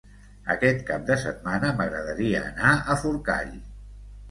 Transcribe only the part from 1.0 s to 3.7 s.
de setmana m'agradaria anar a Forcall.